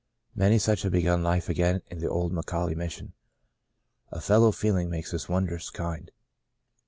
[0.33, 3.13] Many such have begun life again in the old McAuley Mission."
[4.11, 6.09] A fellow feeling makes us wondrous kind."